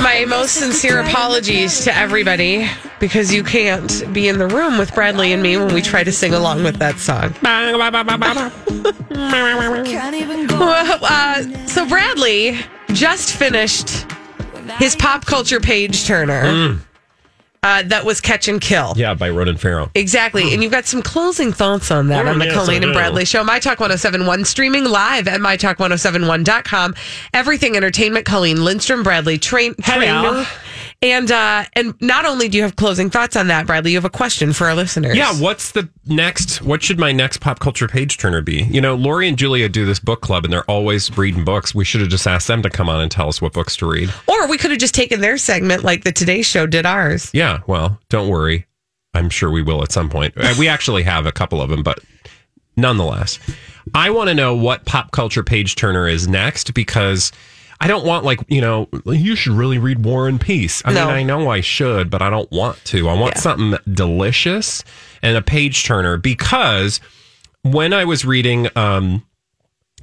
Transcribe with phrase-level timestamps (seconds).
[0.00, 5.32] My most sincere apologies to everybody because you can't be in the room with Bradley
[5.32, 7.34] and me when we try to sing along with that song.
[10.58, 14.06] Well, uh, so Bradley just finished
[14.78, 16.78] his pop culture page turner.
[17.64, 18.92] Uh, that was Catch and Kill.
[18.96, 19.88] Yeah, by Ronan Farrow.
[19.94, 20.52] Exactly.
[20.52, 22.90] And you've got some closing thoughts on that Oh, on the yes, I Colleen and
[22.92, 22.98] do.
[22.98, 23.44] Bradley show.
[23.44, 26.94] My Talk 1071, streaming live at MyTalk1071.com.
[27.32, 30.44] Everything Entertainment, Colleen Lindstrom, Bradley train, Trainer.
[31.02, 34.04] And uh, and not only do you have closing thoughts on that, Bradley, you have
[34.04, 35.16] a question for our listeners.
[35.16, 36.62] Yeah, what's the next?
[36.62, 38.62] What should my next pop culture page turner be?
[38.64, 41.74] You know, Lori and Julia do this book club, and they're always reading books.
[41.74, 43.90] We should have just asked them to come on and tell us what books to
[43.90, 44.14] read.
[44.28, 47.30] Or we could have just taken their segment like the Today Show did ours.
[47.34, 48.66] Yeah, well, don't worry.
[49.12, 50.34] I'm sure we will at some point.
[50.36, 51.98] Uh, We actually have a couple of them, but
[52.76, 53.38] nonetheless,
[53.94, 57.32] I want to know what pop culture page turner is next because
[57.82, 60.80] I don't want like you know you should really read War and Peace.
[60.84, 61.06] I No.
[61.06, 63.08] mean, I know I should, but I don't want to.
[63.08, 63.40] I want Yeah.
[63.40, 64.84] something delicious
[65.22, 67.00] and a page turner because
[67.62, 69.24] when I was reading um,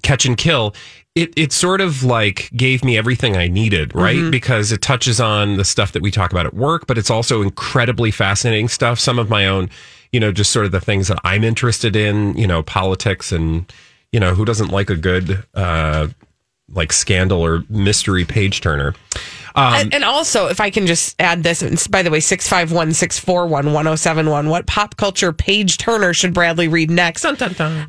[0.02, 0.76] Catch and Kill,
[1.16, 4.30] it it sort of like gave me everything I needed, right?
[4.30, 7.42] Because it touches on the stuff that we talk about at work, but it's also
[7.42, 9.00] incredibly fascinating stuff.
[9.00, 9.70] Some of my own,
[10.12, 13.72] you know, just sort of the things that I'm interested in, you know, politics and
[14.12, 16.08] you know, who doesn't like a good uh
[16.74, 18.94] like scandal or mystery page turner.
[19.56, 22.94] Um, and, and also, if I can just add this, and by the way, 651
[22.94, 27.25] 641 1071, what pop culture page turner should Bradley read next?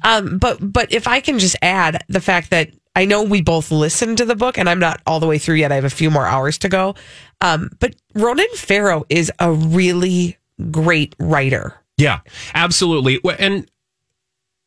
[0.02, 3.70] Um, but but if I can just add the fact that I know we both
[3.70, 5.70] listened to the book, and I'm not all the way through yet.
[5.70, 6.94] I have a few more hours to go.
[7.40, 10.38] Um, but Ronan Farrow is a really
[10.70, 11.74] great writer.
[11.96, 12.20] Yeah,
[12.54, 13.20] absolutely.
[13.38, 13.70] And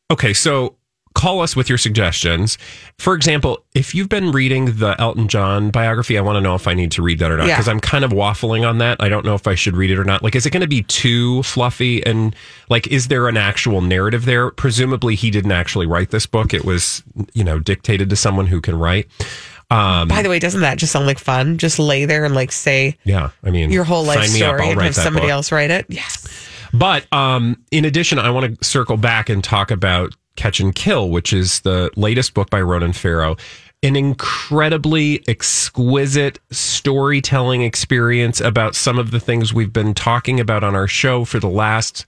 [0.10, 0.78] okay, so
[1.24, 2.58] call us with your suggestions.
[3.00, 6.68] For example, if you've been reading the Elton John biography, I want to know if
[6.68, 7.56] I need to read that or not Yeah.
[7.56, 8.98] because I'm kind of waffling on that.
[9.02, 10.22] I don't know if I should read it or not.
[10.22, 12.06] Like, is it going to be too fluffy?
[12.06, 12.36] And
[12.70, 14.52] like, is there an actual narrative there?
[14.52, 16.54] Presumably, he didn't actually write this book.
[16.54, 17.02] It was,
[17.34, 19.08] you know, dictated to someone who can write.
[19.72, 21.58] Um, By the way, doesn't that just sound like fun?
[21.58, 24.94] Just lay there and like say yeah, I mean, your whole life story and have
[24.94, 25.32] somebody book.
[25.32, 25.86] else write it.
[25.90, 26.28] Yes.
[26.74, 31.10] But um, in addition, I want to circle back and talk about Catch and Kill,
[31.10, 33.36] which is the latest book by Ronan Farrow.
[33.82, 40.74] An incredibly exquisite storytelling experience about some of the things we've been talking about on
[40.76, 42.06] our show for the last,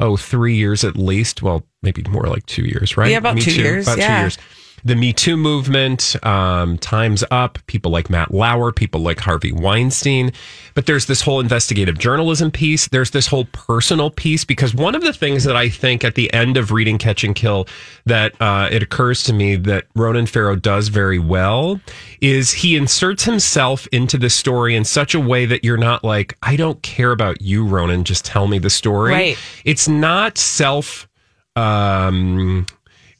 [0.00, 1.40] oh, three years at least.
[1.42, 3.10] Well, maybe more like two years, right?
[3.10, 4.16] Yeah, about Me two Too, years, About yeah.
[4.16, 4.38] two years.
[4.86, 10.30] The Me Too movement, um, Time's Up, people like Matt Lauer, people like Harvey Weinstein.
[10.74, 12.88] But there's this whole investigative journalism piece.
[12.88, 16.30] There's this whole personal piece because one of the things that I think at the
[16.34, 17.66] end of reading Catch and Kill
[18.04, 21.80] that uh, it occurs to me that Ronan Farrow does very well
[22.20, 26.36] is he inserts himself into the story in such a way that you're not like,
[26.42, 28.04] I don't care about you, Ronan.
[28.04, 29.12] Just tell me the story.
[29.12, 29.38] Right.
[29.64, 31.08] It's not self.
[31.56, 32.66] Um,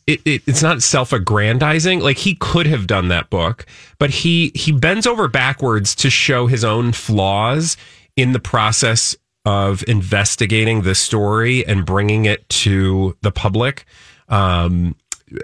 [0.07, 2.01] it, it, it's not self-aggrandizing.
[2.01, 3.67] Like he could have done that book
[3.99, 7.77] but he he bends over backwards to show his own flaws
[8.17, 13.85] in the process of investigating the story and bringing it to the public.
[14.29, 14.97] Um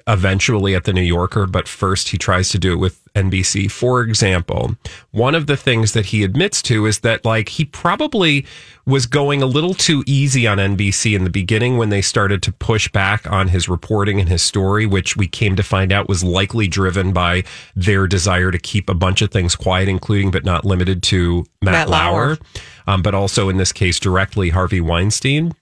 [0.07, 3.71] eventually at the New Yorker, but first he tries to do it with NBC.
[3.71, 4.77] For example,
[5.11, 8.47] one of the things that he admits to is that like he probably
[8.87, 12.53] was going a little too easy on NBC in the beginning when they started to
[12.53, 16.25] push back on his reporting and his story, which we came to find out was
[16.25, 17.45] likely driven by
[17.75, 21.73] their desire to keep a bunch of things quiet, including but not limited to Matt,
[21.73, 22.13] Matt Lauer.
[22.13, 22.39] Lauer,
[22.87, 25.53] um, but also in this case directly Harvey Weinstein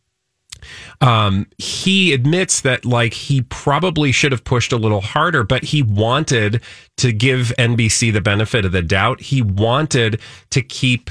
[1.00, 5.82] um, he admits that like he probably should have pushed a little harder, but he
[5.82, 6.62] wanted
[6.96, 9.20] to give NBC the benefit of the doubt.
[9.20, 11.10] He wanted to keep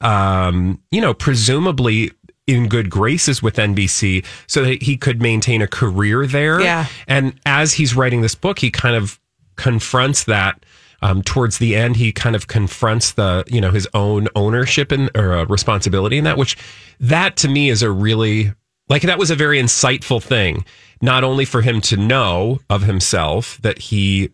[0.00, 2.10] um, you know, presumably
[2.46, 6.60] in good graces with NBC so that he could maintain a career there.
[6.60, 6.86] Yeah.
[7.06, 9.20] And as he's writing this book, he kind of
[9.56, 10.64] confronts that.
[11.02, 15.10] Um, towards the end, he kind of confronts the, you know, his own ownership and
[15.16, 16.58] or uh, responsibility in that, which
[16.98, 18.52] that to me is a really
[18.90, 20.64] like that was a very insightful thing,
[21.00, 24.30] not only for him to know of himself that he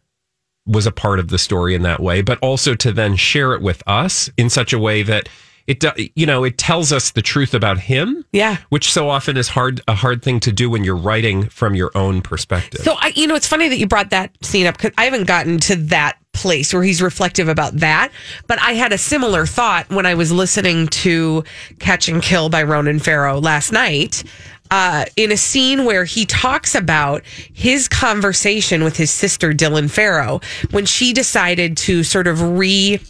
[0.67, 3.63] was a part of the story in that way, but also to then share it
[3.63, 5.29] with us in such a way that
[5.67, 8.59] it you know it tells us the truth about him yeah.
[8.69, 11.91] which so often is hard a hard thing to do when you're writing from your
[11.97, 12.83] own perspective.
[12.83, 15.27] So i you know it's funny that you brought that scene up because i haven't
[15.27, 18.13] gotten to that place where he's reflective about that.
[18.47, 21.45] But i had a similar thought when i was listening to
[21.79, 24.23] catch and kill by ronan farrow last night
[24.71, 30.41] uh, in a scene where he talks about his conversation with his sister Dylan Farrow
[30.71, 33.01] when she decided to sort of re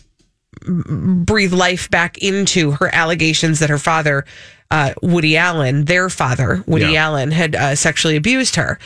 [0.66, 4.24] breathe life back into her allegations that her father,
[4.70, 7.04] uh, Woody Allen, their father, Woody yeah.
[7.04, 8.78] Allen, had uh, sexually abused her.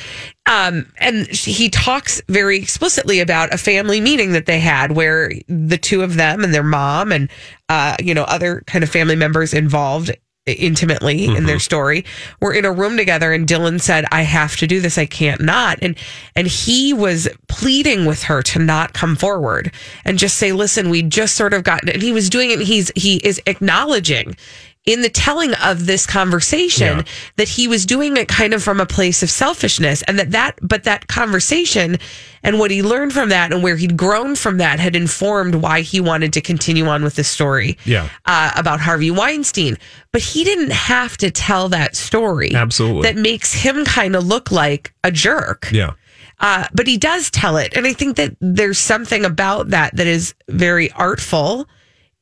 [0.46, 5.78] Um, and he talks very explicitly about a family meeting that they had where the
[5.78, 7.30] two of them and their mom and,
[7.68, 10.10] uh, you know, other kind of family members involved
[10.46, 11.36] intimately mm-hmm.
[11.36, 11.60] in their mm-hmm.
[11.60, 12.04] story
[12.40, 15.40] were in a room together and Dylan said I have to do this I can't
[15.40, 15.96] not and
[16.34, 19.72] and he was pleading with her to not come forward
[20.04, 22.90] and just say listen we just sort of gotten and he was doing it he's
[22.96, 24.36] he is acknowledging
[24.86, 27.04] in the telling of this conversation yeah.
[27.36, 30.58] that he was doing it kind of from a place of selfishness and that that
[30.62, 31.98] but that conversation
[32.42, 35.82] and what he learned from that and where he'd grown from that had informed why
[35.82, 38.08] he wanted to continue on with the story yeah.
[38.24, 39.76] Uh, about Harvey Weinstein.
[40.12, 43.02] But he didn't have to tell that story absolutely.
[43.02, 45.68] that makes him kind of look like a jerk.
[45.70, 45.92] Yeah.
[46.40, 47.76] Uh, but he does tell it.
[47.76, 51.68] And I think that there's something about that that is very artful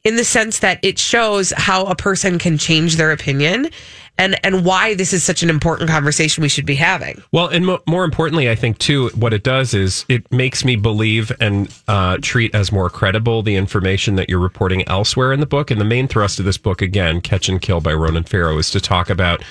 [0.05, 3.69] in the sense that it shows how a person can change their opinion
[4.19, 7.23] and and why this is such an important conversation we should be having.
[7.33, 10.77] Well, and mo- more importantly, I think too, what it does is it makes me
[10.77, 15.47] believe and uh, treat as more credible the information that you're reporting elsewhere in the
[15.47, 15.71] book.
[15.71, 18.71] And the main thrust of this book, again, "Catch and Kill" by Ronan Farrow, is
[18.71, 19.43] to talk about.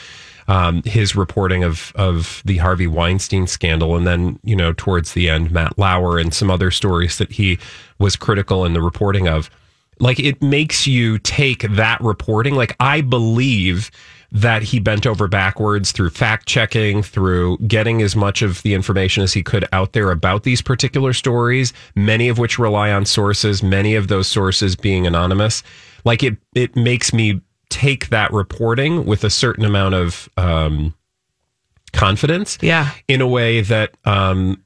[0.50, 5.29] Um, his reporting of of the Harvey Weinstein scandal, and then you know towards the
[5.29, 7.59] end, Matt Lauer and some other stories that he
[8.00, 9.50] was critical in the reporting of
[9.99, 12.55] like it makes you take that reporting.
[12.55, 13.91] Like I believe
[14.31, 19.23] that he bent over backwards through fact checking, through getting as much of the information
[19.23, 23.63] as he could out there about these particular stories, many of which rely on sources,
[23.63, 25.63] many of those sources being anonymous.
[26.03, 30.93] Like it, it makes me take that reporting with a certain amount of um,
[31.93, 32.57] confidence.
[32.61, 32.91] Yeah.
[33.07, 34.61] In a way that um,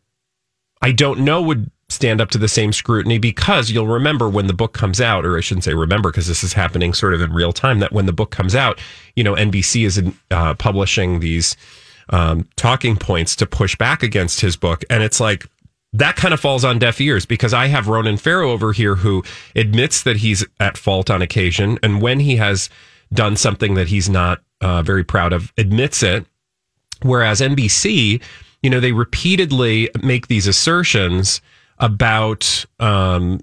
[0.82, 4.54] I don't know would stand up to the same scrutiny because you'll remember when the
[4.54, 7.34] book comes out, or I shouldn't say remember because this is happening sort of in
[7.34, 8.80] real time, that when the book comes out,
[9.16, 10.02] you know, NBC is
[10.32, 11.56] uh, publishing these
[12.10, 14.84] um, talking points to push back against his book.
[14.90, 15.46] And it's like,
[15.94, 19.24] that kind of falls on deaf ears because I have Ronan Farrow over here who
[19.56, 21.80] admits that he's at fault on occasion.
[21.84, 22.70] And when he has
[23.14, 26.26] done something that he's not uh, very proud of, admits it.
[27.02, 28.22] Whereas NBC,
[28.62, 31.42] you know, they repeatedly make these assertions
[31.82, 33.42] about um,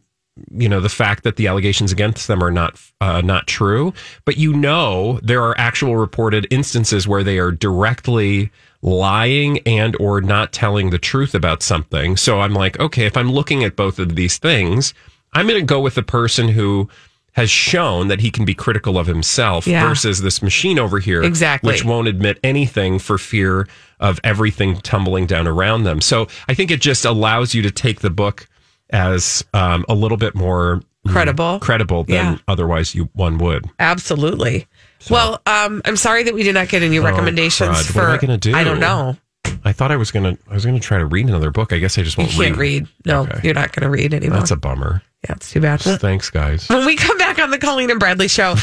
[0.51, 3.93] you know the fact that the allegations against them are not uh, not true,
[4.25, 10.21] but you know there are actual reported instances where they are directly lying and or
[10.21, 12.17] not telling the truth about something.
[12.17, 14.95] So I'm like, okay, if I'm looking at both of these things,
[15.33, 16.89] I'm going to go with the person who
[17.33, 19.87] has shown that he can be critical of himself yeah.
[19.87, 21.73] versus this machine over here, exactly.
[21.73, 23.69] which won't admit anything for fear
[24.01, 26.01] of everything tumbling down around them.
[26.01, 28.49] So I think it just allows you to take the book
[28.91, 32.39] as um, a little bit more credible, credible than yeah.
[32.49, 33.67] otherwise you one would.
[33.79, 34.67] Absolutely.
[35.01, 35.15] So.
[35.15, 37.93] Well, um, I'm sorry that we did not get any oh, recommendations crud.
[37.93, 37.99] for.
[37.99, 38.57] What am I going to do?
[38.57, 39.17] I don't know.
[39.65, 40.37] I thought I was gonna.
[40.51, 41.73] I was gonna try to read another book.
[41.73, 42.33] I guess I just won't.
[42.33, 42.83] You can't read.
[42.83, 42.89] read.
[43.07, 43.41] No, okay.
[43.43, 44.39] you're not gonna read anymore.
[44.39, 45.03] That's a bummer.
[45.25, 45.81] Yeah, it's too bad.
[45.83, 46.69] Thanks, guys.
[46.69, 48.55] When we come back on the Colleen and Bradley show,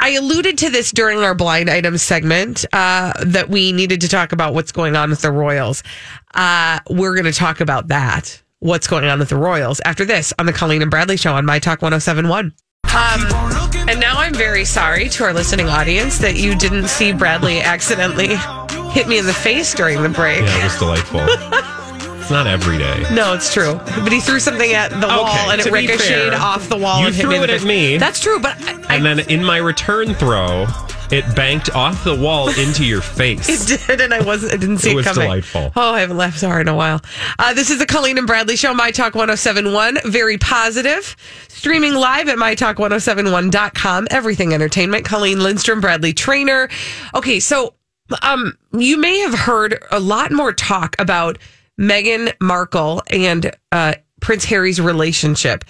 [0.00, 4.32] I alluded to this during our blind items segment uh, that we needed to talk
[4.32, 5.82] about what's going on with the Royals.
[6.34, 8.42] Uh, we're going to talk about that.
[8.58, 11.44] What's going on with the Royals after this on the Colleen and Bradley show on
[11.46, 12.52] My Talk 1071.
[12.94, 17.60] Um, and now I'm very sorry to our listening audience that you didn't see Bradley
[17.60, 18.36] accidentally
[18.90, 20.40] hit me in the face during the break.
[20.40, 21.20] Yeah, it was delightful.
[22.22, 23.04] It's not every day.
[23.12, 23.74] No, it's true.
[23.84, 27.08] But he threw something at the wall and it ricocheted fair, off the wall you
[27.08, 27.96] and threw it at me.
[27.96, 30.66] That's true, but I, and then in my return throw,
[31.10, 33.48] it banked off the wall into your face.
[33.72, 34.52] It did, and I wasn't.
[34.52, 35.22] I didn't see It it, was coming.
[35.24, 35.72] delightful.
[35.74, 37.00] Oh, I haven't laughed so hard in a while.
[37.40, 39.98] Uh, this is the Colleen and Bradley Show, My Talk 1071.
[40.04, 41.16] Very positive.
[41.48, 44.06] Streaming live at MyTalk1071.com.
[44.12, 45.04] Everything Entertainment.
[45.04, 46.68] Colleen Lindstrom, Bradley Trainer.
[47.16, 47.74] Okay, so
[48.22, 51.36] um, you may have heard a lot more talk about
[51.80, 55.64] Meghan Markle and uh, Prince Harry's relationship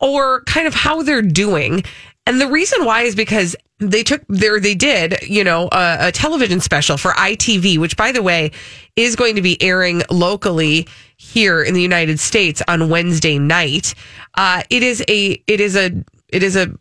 [0.00, 1.84] or kind of how they're doing.
[2.26, 6.12] And the reason why is because they took there, they did, you know, a, a
[6.12, 8.52] television special for ITV, which by the way
[8.96, 13.94] is going to be airing locally here in the United States on Wednesday night.
[14.34, 15.92] Uh, it is a, it is a,
[16.28, 16.72] it is a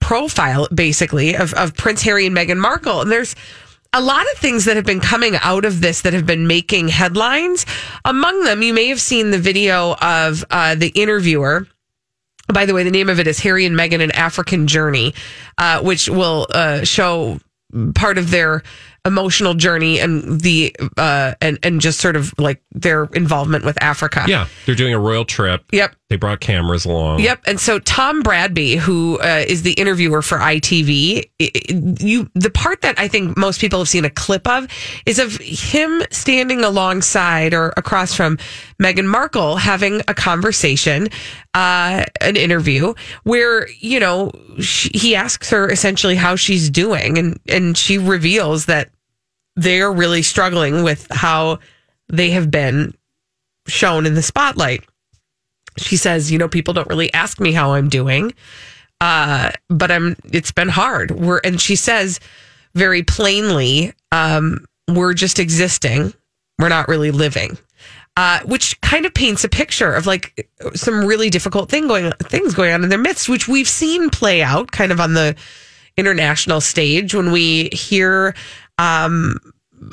[0.00, 3.00] profile basically of, of Prince Harry and Meghan Markle.
[3.00, 3.34] And there's
[3.94, 6.88] a lot of things that have been coming out of this that have been making
[6.88, 7.64] headlines.
[8.04, 11.68] Among them, you may have seen the video of uh, the interviewer.
[12.52, 15.14] By the way, the name of it is Harry and Meghan: An African Journey,
[15.56, 17.38] uh, which will uh, show
[17.94, 18.62] part of their
[19.06, 24.24] emotional journey and the uh, and and just sort of like their involvement with Africa.
[24.26, 25.64] yeah, they're doing a royal trip.
[25.72, 25.94] Yep.
[26.10, 27.20] They brought cameras along.
[27.20, 27.40] Yep.
[27.46, 31.60] And so Tom Bradby, who uh, is the interviewer for ITV, i- i-
[31.98, 34.68] you the part that I think most people have seen a clip of
[35.06, 38.36] is of him standing alongside or across from
[38.80, 41.08] Meghan Markle having a conversation,
[41.54, 42.92] uh, an interview
[43.22, 44.30] where you know
[44.60, 48.90] she, he asks her essentially how she's doing, and and she reveals that
[49.56, 51.60] they're really struggling with how
[52.12, 52.92] they have been
[53.66, 54.84] shown in the spotlight
[55.76, 58.32] she says, you know, people don't really ask me how I'm doing.
[59.00, 61.10] Uh, but I'm it's been hard.
[61.10, 62.20] We're and she says
[62.74, 66.14] very plainly, um, we're just existing.
[66.58, 67.58] We're not really living.
[68.16, 72.54] Uh, which kind of paints a picture of like some really difficult thing going things
[72.54, 75.34] going on in their midst, which we've seen play out kind of on the
[75.96, 78.34] international stage when we hear
[78.78, 79.36] um,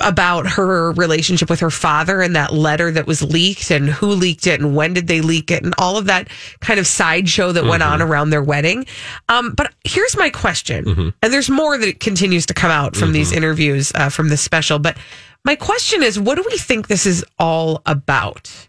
[0.00, 4.46] about her relationship with her father and that letter that was leaked and who leaked
[4.46, 6.28] it and when did they leak it and all of that
[6.60, 8.86] kind of sideshow that went on around their wedding.
[9.28, 13.32] Um, but here's my question, and there's more that continues to come out from these
[13.32, 14.78] interviews uh, from this special.
[14.78, 14.96] But
[15.44, 18.68] my question is, what do we think this is all about?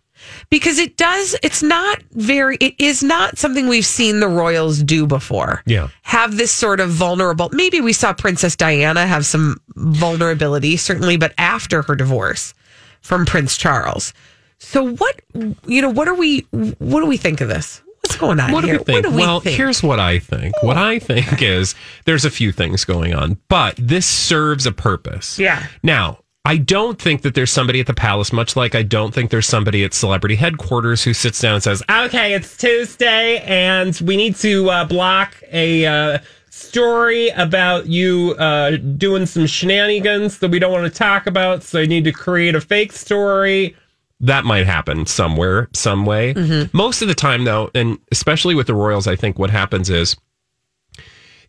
[0.50, 5.06] Because it does, it's not very, it is not something we've seen the royals do
[5.08, 5.89] before Yeah.
[6.03, 11.34] have this sort of vulnerable maybe we saw princess diana have some vulnerability certainly but
[11.38, 12.53] after her divorce
[13.01, 14.13] from prince charles
[14.60, 15.22] so what
[15.65, 16.42] you know what are we
[16.80, 19.06] what do we think of this what's going on What do we think?
[19.06, 20.53] do we well, think here's what I think.
[20.62, 21.74] What I think is
[22.06, 25.39] there's a few things going on, but this serves a purpose.
[25.39, 25.65] Yeah.
[25.84, 29.32] Now, I don't think that there's somebody at the palace, much like I don't think
[29.32, 34.18] there's somebody at celebrity headquarters who sits down and says, "Okay, it's Tuesday, and we
[34.18, 36.20] need to uh, block a." Uh,
[36.56, 41.82] Story about you uh, doing some shenanigans that we don't want to talk about, so
[41.82, 43.76] I need to create a fake story
[44.20, 46.34] that might happen somewhere, some way.
[46.72, 50.16] Most of the time, though, and especially with the Royals, I think what happens is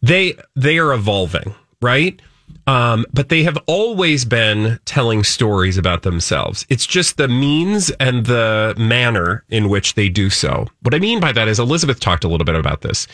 [0.02, 2.20] they they are evolving, right?
[2.66, 6.64] Um, but they have always been telling stories about themselves.
[6.68, 10.66] It's just the means and the manner in which they do so.
[10.82, 13.06] What I mean by that is Elizabeth talked a little bit about this.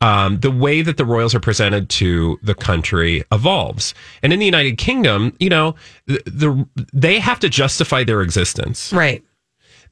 [0.00, 4.44] Um, the way that the royals are presented to the country evolves, and in the
[4.44, 9.24] United Kingdom, you know, the, the they have to justify their existence right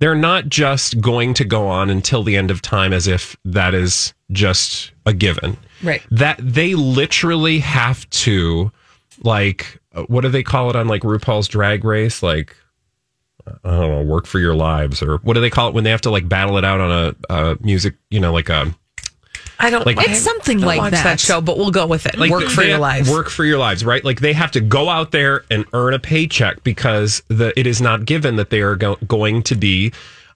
[0.03, 3.73] they're not just going to go on until the end of time as if that
[3.73, 5.57] is just a given.
[5.81, 6.03] Right.
[6.11, 8.73] That they literally have to,
[9.25, 12.23] like, uh, what do they call it on like RuPaul's Drag Race?
[12.23, 12.57] Like,
[13.65, 15.91] I don't know, work for your lives, or what do they call it when they
[15.91, 18.75] have to like battle it out on a, a music, you know, like a
[19.59, 21.05] i don't Like- I It's something don't like watch that.
[21.05, 23.59] that show but we'll go with it like work for your lives Work for your
[23.59, 24.05] lives, right?
[24.05, 27.81] Like they have to go out there and earn a paycheck because the it is
[27.81, 29.93] not given that they are go- going to be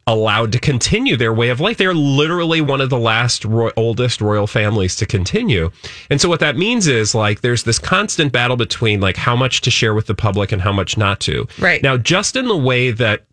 [0.06, 1.78] allowed to continue their way of life.
[1.78, 5.70] They are literally one of the last ro- oldest royal families to continue.
[6.10, 9.62] And so what that means is like there's this constant battle between like how much
[9.62, 11.48] to share with the public and how much not to.
[11.58, 11.82] Right.
[11.82, 13.26] Now, just in the way that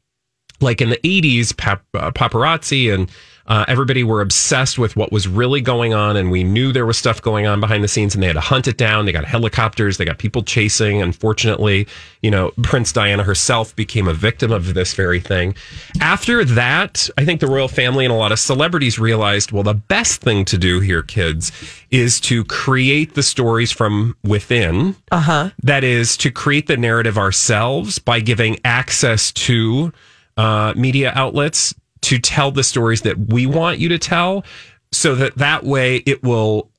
[0.62, 3.12] like in the 80s pap- uh, paparazzi and
[3.48, 6.98] uh, everybody were obsessed with what was really going on and we knew there was
[6.98, 9.06] stuff going on behind the scenes and they had to hunt it down.
[9.06, 9.98] They got helicopters.
[9.98, 11.02] They got people chasing.
[11.02, 11.88] Unfortunately
[12.24, 15.56] you know prince diana herself became a victim of this very thing.
[16.02, 19.74] After that i think the royal family and a lot of celebrities realized well the
[19.74, 21.52] best thing to do here kids
[21.92, 24.96] is to create the stories from within.
[25.12, 25.52] Uh-huh.
[25.62, 29.94] That is to create the narrative ourselves by giving access to
[30.36, 34.44] uh, media outlets to tell the stories that we want you to tell
[34.92, 36.70] so that that way it will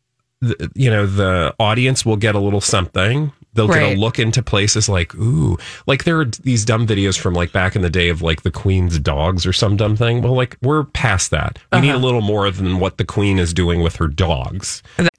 [0.75, 3.33] you know the audience will get a little something.
[3.55, 7.35] They'll get a look into places like ooh like there are these dumb videos from
[7.35, 10.23] like back in the day of like the queen's dogs or some dumb thing.
[10.23, 11.61] Well like we're past that.
[11.73, 11.99] We need uh-huh.
[11.99, 14.83] a little more than what the queen is doing with her dogs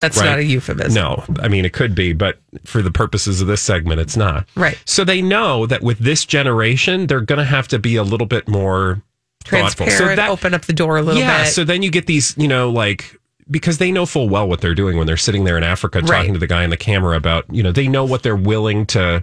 [0.00, 0.26] That's Right.
[0.30, 0.94] not a euphemism.
[0.94, 4.46] no i mean it could be but for the purposes of this segment it's not
[4.54, 4.78] Right.
[4.84, 8.26] so they know that with this generation they're going to have to be a little
[8.26, 9.02] bit more
[9.44, 9.86] thoughtful.
[9.86, 11.26] Transparent, so that open up the door a little bit.
[11.26, 11.52] yeah bit.
[11.52, 13.16] so then you get these you know like
[13.50, 16.08] because they know full well what they're doing when they're sitting there in Africa Right.
[16.18, 18.86] talking to the guy in the camera about you know they know what they're willing
[18.86, 19.22] to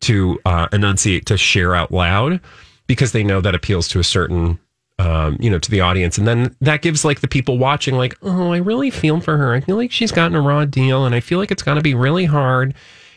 [0.00, 2.40] to uh, enunciate to share out loud
[2.86, 4.58] because they know that appeals to a certain
[4.98, 6.18] um, you know to the audience.
[6.18, 9.54] And then that gives like the people watching like oh I really feel for her.
[9.54, 11.82] I feel like she's gotten a raw deal and I feel like it's going to
[11.82, 12.74] be really hard.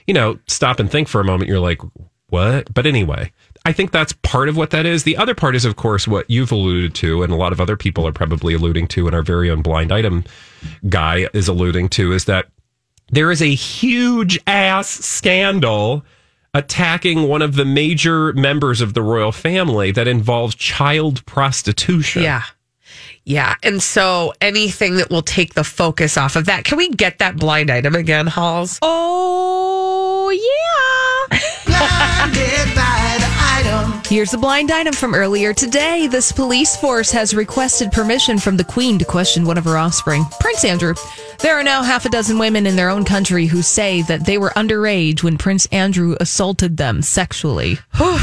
[0.07, 1.49] You know stop and think for a moment.
[1.49, 1.81] You're like
[2.29, 2.73] what?
[2.73, 3.31] But anyway
[3.65, 5.03] I think that's part of what that is.
[5.03, 7.75] The other part is, of course, what you've alluded to, and a lot of other
[7.75, 10.23] people are probably alluding to, and our very own blind item
[10.87, 12.47] guy is alluding to, is that
[13.11, 16.05] there is a huge ass scandal
[16.53, 22.23] attacking one of the major members of the royal family that involves child prostitution.
[22.23, 22.43] Yeah.
[23.23, 23.55] Yeah.
[23.61, 26.63] And so anything that will take the focus off of that.
[26.63, 28.79] Can we get that blind item again, Halls?
[28.81, 30.58] Oh, yeah.
[34.09, 36.07] Here's a blind item from earlier today.
[36.07, 40.25] This police force has requested permission from the Queen to question one of her offspring,
[40.39, 40.95] Prince Andrew.
[41.41, 44.39] There are now half a dozen women in their own country who say that they
[44.39, 47.77] were underage when Prince Andrew assaulted them sexually.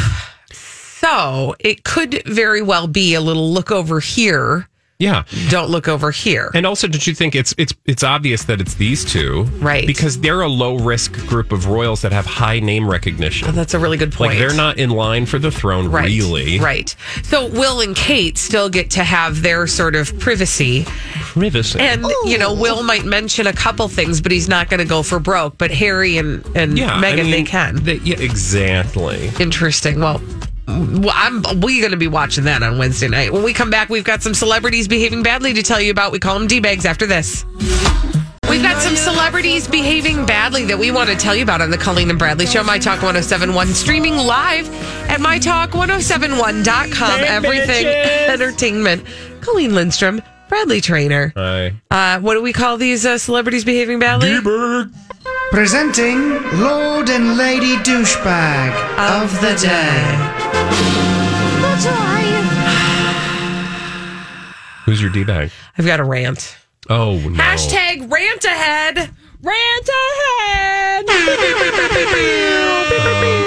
[0.98, 4.68] So it could very well be a little look over here.
[4.98, 5.24] Yeah.
[5.50, 6.50] Don't look over here.
[6.54, 9.86] And also, don't you think it's it's it's obvious that it's these two, Right.
[9.86, 13.48] Because they're a low risk group of royals that have high name recognition.
[13.48, 14.30] Oh, that's a really good point.
[14.30, 16.06] Like they're not in line for the throne, Right.
[16.06, 16.58] really.
[16.60, 16.94] Right.
[17.24, 20.84] So Will and Kate still get to have their sort of privacy.
[20.86, 21.78] Privacy.
[21.78, 25.02] And, you know, Will might mention a couple things, but he's not going to go
[25.02, 25.58] for broke.
[25.58, 27.76] But Harry and, and yeah, I Meghan, they can.
[27.84, 29.30] they- yeah, exactly.
[29.38, 30.00] Interesting.
[30.00, 30.22] Well,
[30.68, 33.32] I'm we going to be watching that on Wednesday night.
[33.32, 36.12] When we come back, we've got some celebrities behaving badly to tell you about.
[36.12, 37.44] We call them D bags after this.
[38.48, 41.78] We've got some celebrities behaving badly that we want to tell you about on the
[41.78, 44.68] Colleen and Bradley Show, My Talk 1071, streaming live
[45.10, 47.20] at MyTalk1071.com.
[47.20, 49.04] Everything entertainment.
[49.40, 51.32] Colleen Lindstrom, Bradley Trainer.
[51.36, 51.74] Hi.
[51.90, 54.34] Uh, what do we call these uh, celebrities behaving badly?
[54.34, 54.92] D-Bird.
[55.50, 56.18] Presenting
[56.60, 60.35] Lord and Lady Douchebag of the Day.
[64.84, 65.50] Who's your D bag?
[65.76, 66.56] I've got a rant.
[66.88, 67.42] Oh no.
[67.42, 69.10] Hashtag rant ahead.
[69.42, 71.08] Rant ahead.
[71.08, 71.16] Um,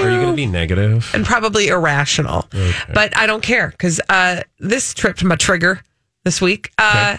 [0.03, 1.09] are you going to be negative?
[1.13, 2.47] and probably irrational.
[2.93, 5.81] But I don't care because uh, this tripped my trigger
[6.25, 6.71] this week.
[6.77, 7.17] Uh,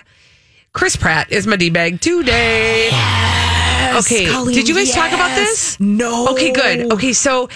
[0.73, 2.89] Chris Pratt is my D bag today.
[3.97, 5.81] okay, Colleen, did you guys talk about this?
[5.81, 6.29] No.
[6.29, 6.93] Okay, good.
[6.93, 7.49] Okay, so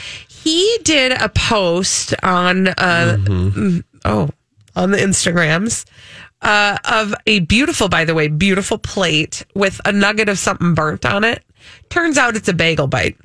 [0.44, 4.30] he did a post on uh, mm, oh
[4.76, 5.85] on the Instagrams.
[6.42, 11.07] Uh, of a beautiful, by the way, beautiful plate with a nugget of something burnt
[11.07, 11.42] on it.
[11.88, 13.16] Turns out it's a bagel bite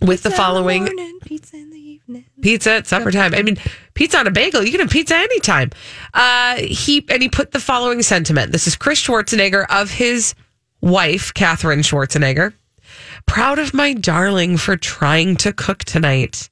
[0.00, 0.86] with the following
[1.22, 2.24] pizza in the evening.
[2.42, 3.34] pizza at supper time.
[3.34, 3.56] I mean,
[3.94, 4.64] pizza on a bagel.
[4.64, 5.70] You can have pizza anytime.
[6.12, 8.50] Uh, he and he put the following sentiment.
[8.50, 10.34] This is Chris Schwarzenegger of his
[10.80, 12.52] wife, Catherine Schwarzenegger.
[13.26, 16.50] Proud of my darling for trying to cook tonight.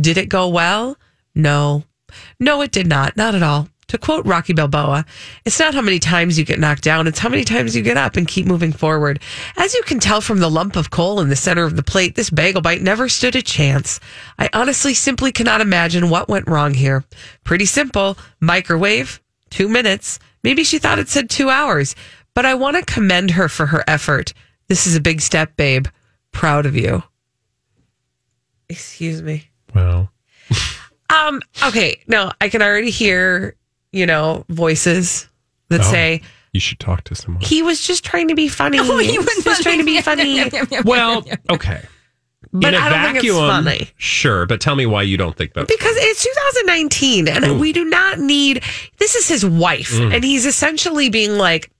[0.00, 0.96] Did it go well?
[1.34, 1.84] No.
[2.40, 3.16] No, it did not.
[3.16, 3.68] Not at all.
[3.88, 5.06] To quote Rocky Balboa,
[5.46, 7.96] it's not how many times you get knocked down, it's how many times you get
[7.96, 9.18] up and keep moving forward.
[9.56, 12.14] As you can tell from the lump of coal in the center of the plate,
[12.14, 13.98] this bagel bite never stood a chance.
[14.38, 17.02] I honestly simply cannot imagine what went wrong here.
[17.44, 20.18] Pretty simple microwave, two minutes.
[20.44, 21.96] Maybe she thought it said two hours,
[22.34, 24.34] but I want to commend her for her effort.
[24.68, 25.86] This is a big step, babe.
[26.38, 27.02] Proud of you.
[28.68, 29.48] Excuse me.
[29.74, 30.10] Well,
[31.10, 33.56] Um, okay, no, I can already hear,
[33.92, 35.26] you know, voices
[35.70, 35.90] that Oh.
[35.90, 36.20] say
[36.52, 37.42] you should talk to someone.
[37.42, 38.78] he was just trying to be funny.
[38.80, 40.44] Oh, he he was was just trying to be funny.
[40.84, 41.80] Well, okay.
[42.52, 43.90] But In a I don't think it's vacuum, funny.
[43.96, 44.46] sure.
[44.46, 45.66] But tell me why you don't think that.
[45.66, 48.62] Because it's 2019 and we do not need
[48.98, 50.14] this is his wife Mm.
[50.14, 51.70] and he's essentially being like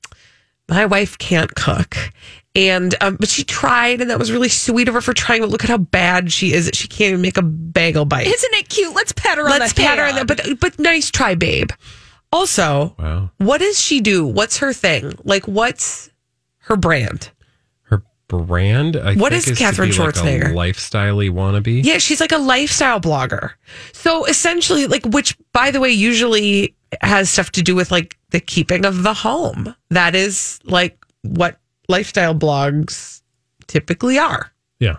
[0.69, 1.97] my wife can't cook
[2.59, 5.51] and um, but she tried and that was really sweet of her for trying but
[5.51, 8.27] look at how bad she is that she can't even make a bagel bite.
[8.27, 8.95] Isn't it cute?
[8.95, 11.71] Let's pat her on Let's the pat her on the but but nice try babe.
[12.33, 13.31] Also, Wow.
[13.39, 14.27] what does she do?
[14.27, 15.13] What's her thing?
[15.25, 16.11] Like what's
[16.59, 17.31] her brand?
[17.85, 18.97] Her brand.
[18.97, 20.51] I What think, is to Catherine be like Schwarzenegger?
[20.51, 21.83] a lifestyle-y wannabe.
[21.83, 23.53] Yeah, she's like a lifestyle blogger.
[23.93, 28.41] So essentially, like, which by the way, usually has stuff to do with like the
[28.41, 29.75] keeping of the home.
[29.91, 31.59] That is like what
[31.89, 33.23] lifestyle blogs
[33.67, 34.53] typically are.
[34.79, 34.99] Yeah.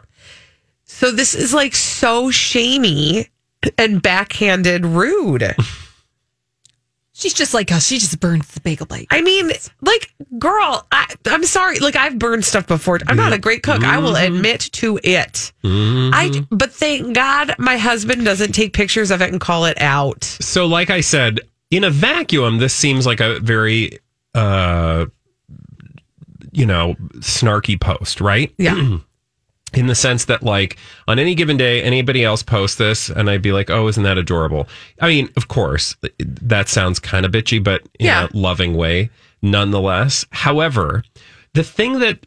[0.84, 3.30] So this is like so shamey
[3.78, 5.56] and backhanded rude.
[7.19, 7.86] She's just like us.
[7.86, 9.08] She just burns the bagel bite.
[9.12, 11.80] I mean, like, girl, I, I'm sorry.
[11.80, 12.97] Like, I've burned stuff before.
[13.08, 13.41] I'm not a mm-hmm.
[13.41, 13.84] great cook.
[13.84, 14.36] I will mm-hmm.
[14.36, 15.52] admit to it.
[15.62, 16.12] Mm-hmm.
[16.13, 20.23] I, but thank God my husband doesn't take pictures of it and call it out.
[20.23, 23.99] So, like I said, in a vacuum, this seems like a very,
[24.34, 25.08] uh,
[26.51, 28.53] you know, snarky post, right?
[28.57, 28.97] Yeah.
[29.73, 33.43] in the sense that like on any given day anybody else posts this and i'd
[33.43, 34.67] be like oh isn't that adorable
[34.99, 38.25] i mean of course that sounds kind of bitchy but in Yeah.
[38.33, 39.12] a loving way
[39.43, 41.03] nonetheless however
[41.53, 42.17] the thing that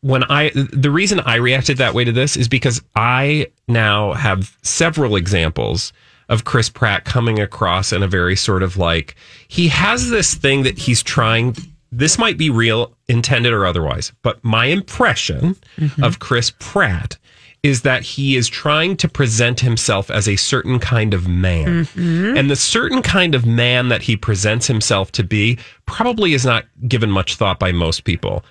[0.00, 4.56] when i the reason i reacted that way to this is because i now have
[4.62, 5.92] several examples
[6.30, 9.16] of chris pratt coming across in a very sort of like
[9.48, 11.54] he has this thing that he's trying
[11.92, 16.02] this might be real, intended or otherwise, but my impression mm-hmm.
[16.02, 17.16] of Chris Pratt
[17.62, 21.84] is that he is trying to present himself as a certain kind of man.
[21.84, 22.36] Mm-hmm.
[22.36, 26.64] And the certain kind of man that he presents himself to be probably is not
[26.86, 28.44] given much thought by most people.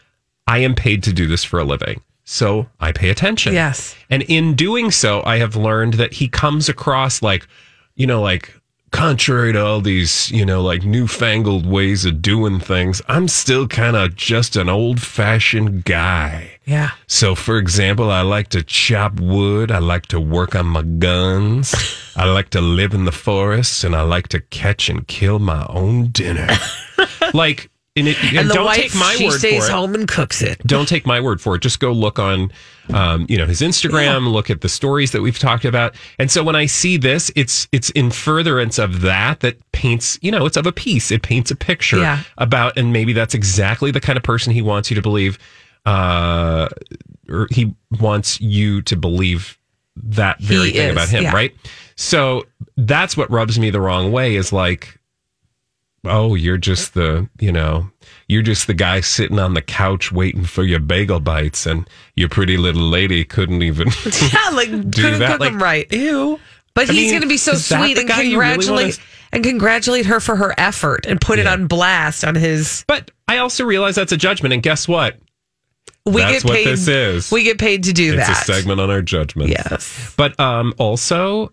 [0.48, 2.02] I am paid to do this for a living.
[2.26, 3.54] So I pay attention.
[3.54, 3.96] Yes.
[4.10, 7.48] And in doing so, I have learned that he comes across like,
[7.96, 8.54] you know, like
[8.96, 13.96] contrary to all these, you know, like newfangled ways of doing things, I'm still kind
[13.96, 16.52] of just an old fashioned guy.
[16.64, 16.92] Yeah.
[17.08, 19.70] So, for example, I like to chop wood.
[19.70, 21.76] I like to work on my guns.
[22.16, 25.66] I like to live in the forest and I like to catch and kill my
[25.68, 26.48] own dinner.
[27.34, 29.74] like, and, it, and, And the don't wife, take my she word stays for it
[29.74, 30.60] home and cooks it.
[30.66, 31.62] don't take my word for it.
[31.62, 32.52] Just go look on,
[32.94, 34.32] um, you know, his Instagram.
[34.32, 35.96] Look at the stories that we've talked about.
[36.20, 40.30] And so when I see this, it's it's in furtherance of that that paints, you
[40.32, 41.10] know, it's of a piece.
[41.12, 42.24] It paints a picture Yeah.
[42.38, 45.38] about, and maybe that's exactly the kind of person he wants you to believe,
[45.86, 46.68] uh,
[47.30, 49.58] or he wants you to believe
[49.96, 51.34] that very He thing is, about him, yeah.
[51.34, 51.56] right?
[51.96, 54.36] So that's what rubs me the wrong way.
[54.36, 55.00] Is like
[56.06, 57.90] oh, you're just the, you know,
[58.28, 62.30] you're just the guy sitting on the couch waiting for your bagel bites, and your
[62.30, 63.88] pretty little lady couldn't even.
[64.34, 65.92] Yeah, like couldn't that, cook like- them right.
[65.92, 66.40] Ew.
[66.74, 70.06] But I he's going to be so sweet and you really congratulate wanna- and congratulate
[70.08, 72.84] her for her effort and put it on blast on his.
[72.88, 75.18] but I also realize that's a judgment, and guess what?
[76.06, 76.68] We That's get what paid.
[76.68, 77.32] this is.
[77.32, 78.40] We get paid to do It's that.
[78.42, 79.50] It's a segment on our judgment.
[79.50, 80.14] Yes.
[80.16, 81.52] But um, also,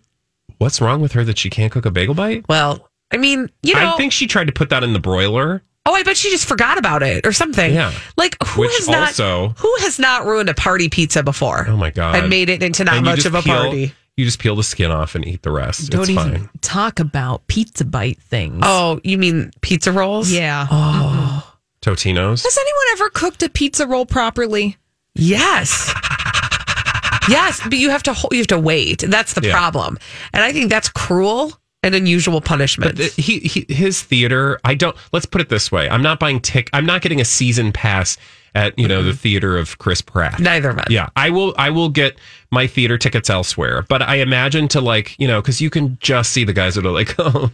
[0.59, 2.45] what's wrong with her that she can't cook a bagel bite?
[2.47, 5.61] Well, I mean, you know, I think she tried to put that in the broiler.
[5.85, 7.73] Oh, I bet she just forgot about it or something.
[7.73, 7.91] Yeah.
[8.17, 11.65] Like who Which has not also- who has not ruined a party pizza before?
[11.67, 12.15] Oh my god!
[12.15, 13.93] And made it into not And much of a peel- party.
[14.15, 15.89] You just peel the skin off and eat the rest.
[15.89, 16.49] Don't it's even fine.
[16.61, 18.59] talk about pizza bite things.
[18.61, 20.31] Oh, you mean pizza rolls?
[20.31, 20.67] yeah.
[20.69, 21.49] Oh.
[21.81, 22.43] Totino's.
[22.43, 24.77] Has anyone ever cooked a pizza roll properly?
[25.15, 25.91] Yes.
[27.29, 28.99] yes, but you have to you have to wait.
[29.05, 29.51] That's the Yeah.
[29.53, 29.97] problem.
[30.31, 32.95] And I think that's cruel and unusual punishment.
[32.95, 34.59] But the- he, he his theater.
[34.63, 34.95] I don't.
[35.11, 35.89] Let's put it this way.
[35.89, 36.69] I'm not buying tick.
[36.73, 38.17] I'm not getting a season pass
[38.55, 39.17] at you know the mm-hmm.
[39.17, 40.39] theater of Chris Pratt.
[40.39, 40.87] Neither of us.
[40.89, 41.53] Yeah, I will.
[41.57, 42.17] I will get
[42.51, 43.83] my theater tickets elsewhere.
[43.87, 46.85] But I imagine to like you know because you can just see the guys that
[46.85, 47.51] are like, oh,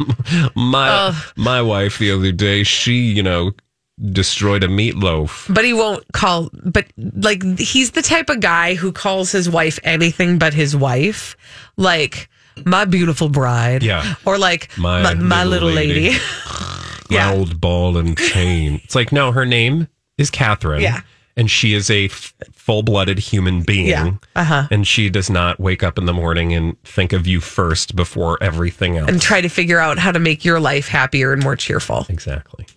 [0.55, 2.63] my my wife the other day.
[2.63, 3.51] She you know
[4.11, 5.53] destroyed a meatloaf.
[5.53, 6.49] But he won't call.
[6.53, 11.35] But like he's the type of guy who calls his wife anything but his wife,
[11.77, 12.29] like
[12.65, 14.15] my beautiful bride, Yeah.
[14.26, 16.10] or like My my, my little lady.
[16.12, 16.17] lady.
[17.12, 18.80] My old ball and chain.
[18.84, 19.88] It's like, no, her name
[20.19, 20.82] is Catherine.
[20.82, 21.02] Yeah.
[21.36, 23.88] And she is a f- full blooded human being.
[23.88, 24.12] Yeah.
[24.36, 24.67] Uh-huh.
[24.69, 28.38] And she does not wake up in the morning and think of you first before
[28.43, 29.10] everything else.
[29.10, 32.06] and try to figure out how to make your life happier and more cheerful.
[32.10, 32.67] exactly.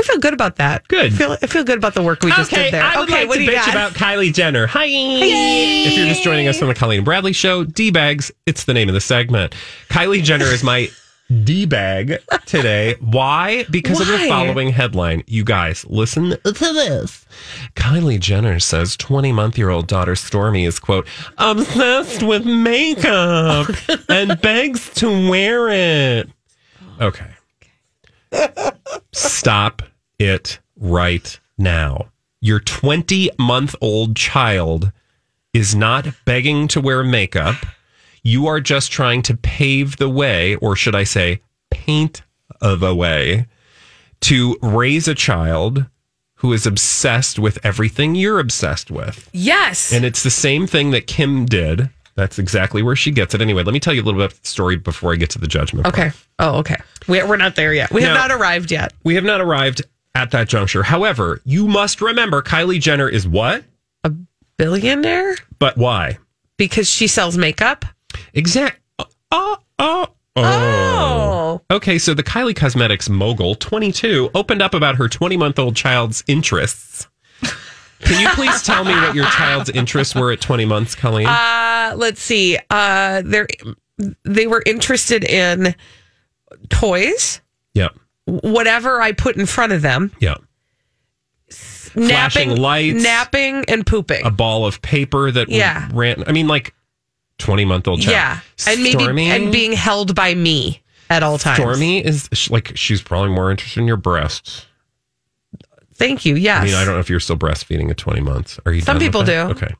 [0.00, 0.88] I feel good about that.
[0.88, 1.12] Good.
[1.12, 2.82] I feel, I feel good about the work we just did there.
[2.82, 3.68] I would okay, like what to do you bitch got?
[3.68, 4.66] about Kylie Jenner.
[4.66, 4.86] Hi.
[4.86, 8.88] If you're just joining us on the Colleen and Bradley Show, D-Bags, it's the name
[8.88, 9.54] of the segment.
[9.90, 10.88] Kylie Jenner is my
[11.44, 12.94] D-bag today.
[13.00, 13.66] Why?
[13.70, 15.22] Because of the following headline.
[15.26, 17.26] You guys, listen to this.
[17.74, 23.68] Kylie Jenner says 20-month-year-old daughter Stormi is, quote, obsessed with makeup
[24.08, 26.30] and begs to wear it.
[27.02, 27.28] Okay.
[29.12, 29.82] Stop
[30.18, 32.10] it right now.
[32.40, 34.92] Your 20 month old child
[35.52, 37.56] is not begging to wear makeup.
[38.22, 42.22] You are just trying to pave the way, or should I say, paint
[42.60, 43.46] of a way
[44.20, 45.86] to raise a child
[46.36, 49.28] who is obsessed with everything you're obsessed with.
[49.32, 49.92] Yes.
[49.92, 51.90] And it's the same thing that Kim did.
[52.20, 53.40] That's exactly where she gets it.
[53.40, 55.38] Anyway, let me tell you a little bit of the story before I get to
[55.38, 55.84] the judgment.
[55.84, 55.98] part.
[55.98, 56.10] okay.
[56.38, 56.76] Oh, okay.
[57.08, 57.90] We're, we're not there yet.
[57.90, 58.20] We have No.
[58.20, 58.92] not arrived yet.
[59.04, 59.80] We have not arrived
[60.14, 60.82] at that juncture.
[60.82, 63.64] However, you must remember Kylie Jenner is what?
[64.04, 64.12] A
[64.58, 65.34] billionaire?
[65.58, 66.18] But why?
[66.58, 67.86] Because she sells makeup?
[68.34, 68.80] Exact.
[68.98, 69.06] Oh,
[69.78, 70.06] oh,
[70.36, 70.40] oh.
[70.82, 71.60] Oh.
[71.70, 76.22] Okay, so the Kylie Cosmetics mogul, 22, opened up about her 20 month old child's
[76.26, 77.08] interests.
[78.00, 81.26] Can you please tell me what your child's interests were at 20 months, Colleen?
[81.26, 82.58] Uh, let's see.
[82.70, 83.46] Uh, they're,
[84.24, 85.74] they were interested in
[86.70, 87.40] toys,
[87.74, 87.94] yep.
[88.24, 90.42] whatever I put in front of them, Yep.
[91.50, 92.06] Flashing
[92.50, 93.02] napping, lights.
[93.02, 94.24] napping, and pooping.
[94.24, 95.88] A ball of paper that Yeah.
[95.92, 96.22] ran.
[96.26, 96.72] I mean, like
[97.38, 98.12] 20 month old child.
[98.12, 101.58] yeah, and maybe Stormi- and being held by me at all times.
[101.58, 104.66] Stormi is like, she's probably more interested in your breasts.
[106.00, 106.34] Thank you.
[106.34, 106.62] Yes.
[106.62, 108.58] I mean, I don't know if you're still breastfeeding at 20 months.
[108.66, 108.80] Are you?
[108.80, 109.32] Some people do.
[109.52, 109.72] Okay.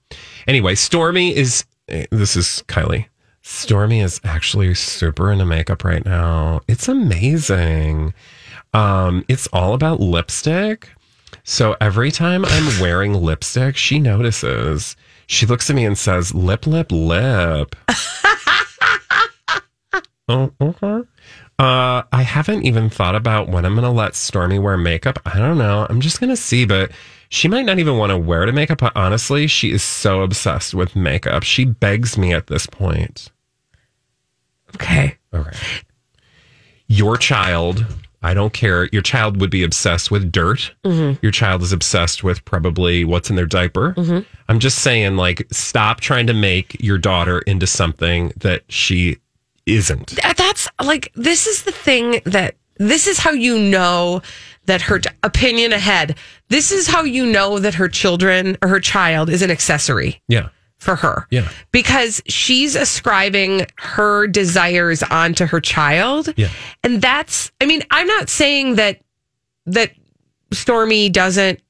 [0.46, 1.64] Anyway, Stormi is.
[1.88, 3.06] eh, This is Kylie.
[3.42, 6.60] Stormi is actually super into makeup right now.
[6.68, 8.12] It's amazing.
[8.74, 10.90] Um, it's all about lipstick.
[11.42, 14.94] So every time I'm wearing lipstick, she notices.
[15.26, 17.74] She looks at me and says, "Lip, lip, lip."
[20.28, 21.08] oh, okay.
[21.60, 25.18] Uh, I haven't even thought about when I'm going to let Stormi wear makeup.
[25.26, 25.86] I don't know.
[25.90, 26.90] I'm just going to see, but
[27.28, 28.78] she might not even want to wear the makeup.
[28.78, 31.42] But honestly, she is so obsessed with makeup.
[31.42, 33.30] She begs me at this point.
[34.74, 35.18] okay.
[35.34, 35.56] Okay.
[36.86, 37.84] Your child,
[38.22, 38.88] I don't care.
[38.90, 40.72] Your child would be obsessed with dirt.
[41.22, 43.94] Your child is obsessed with probably what's in their diaper.
[44.48, 49.18] I'm just saying, like, stop trying to make your daughter into something that she
[49.76, 50.18] isn't.
[50.36, 54.22] That's like this is the thing that this is how you know
[54.66, 56.16] that her opinion ahead.
[56.48, 60.48] This is how you know that her children or her child is an accessory Yeah.
[60.78, 61.26] for her.
[61.30, 61.48] Yeah.
[61.72, 66.32] Because she's ascribing her desires onto her child.
[66.36, 66.48] Yeah.
[66.84, 69.00] And that's I mean, I'm not saying that
[69.66, 69.92] that
[70.52, 71.60] Stormi doesn't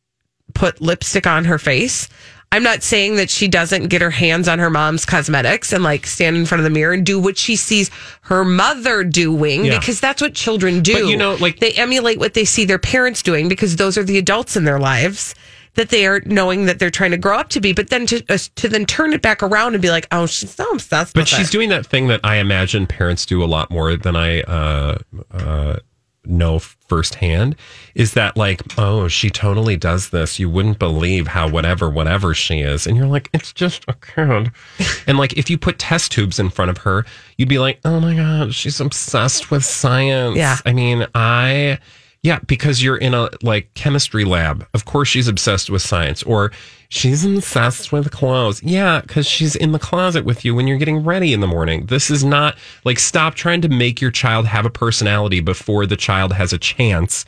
[0.55, 2.09] put lipstick on her face.
[2.53, 6.05] I'm not saying that she doesn't get her hands on her mom's cosmetics and like
[6.05, 7.91] stand in front of the mirror and do what she sees
[8.23, 9.79] her mother doing Yeah.
[9.79, 10.95] because that's what children do.
[10.95, 14.03] But, you know, like- they emulate what they see their parents doing because those are
[14.03, 15.33] the adults in their lives
[15.75, 17.73] that they are knowing that they're trying to grow up to be.
[17.73, 20.53] But then to uh, to then turn it back around and be like, oh, she's
[20.53, 21.15] so obsessed.
[21.15, 21.53] But she's it.
[21.53, 24.99] doing that thing that I imagine parents do a lot more than I uh,
[25.31, 25.77] uh,
[26.25, 27.57] know firsthand.
[27.95, 30.39] Is that like, oh, she totally does this.
[30.39, 32.87] You wouldn't believe how whatever, whatever she is.
[32.87, 34.51] And you're like, it's just a kid.
[35.07, 37.07] and like, if you put test tubes in front of her,
[37.37, 40.37] you'd be like, oh my God, she's obsessed with science.
[40.37, 40.59] Yeah.
[40.65, 41.79] I mean, I.
[42.23, 44.67] Yeah, because you're in a like chemistry lab.
[44.75, 46.53] Of course, she's obsessed with science, or
[46.91, 48.63] she's obsessed with clothes.
[48.63, 51.87] Yeah, because she's in the closet with you when you're getting ready in the morning.
[51.87, 55.97] This is not like stop trying to make your child have a personality before the
[55.97, 57.25] child has a chance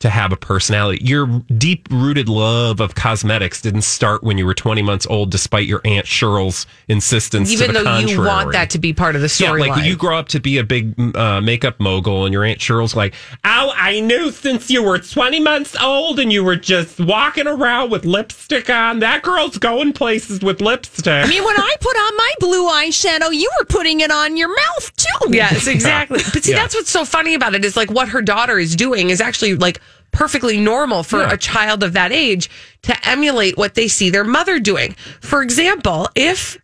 [0.00, 1.02] to have a personality.
[1.04, 1.26] Your
[1.58, 5.82] deep rooted love of cosmetics didn't start when you were 20 months old, despite your
[5.84, 7.50] aunt Cheryl's insistence.
[7.52, 9.60] even to the though you want that to be part of the story.
[9.60, 9.76] Yeah, storyline.
[9.76, 12.96] like you grow up to be a big uh, makeup mogul, and your aunt Cheryl's
[12.96, 17.46] like, "Oh, I knew since you were 20 months old and you were just walking
[17.46, 19.00] around with lipstick on.
[19.00, 23.34] That girl's going places with lipstick." I mean, when I put on my blue eyeshadow,
[23.34, 25.28] you were putting it on your mouth too.
[25.28, 26.20] Yes, exactly.
[26.32, 26.56] But see, Yeah.
[26.58, 29.54] that's what's so funny about it is like what her daughter is doing is actually
[29.56, 29.78] like
[30.12, 31.32] perfectly normal for Yeah.
[31.32, 32.50] a child of that age
[32.82, 34.94] to emulate what they see their mother doing.
[35.20, 36.58] For example, if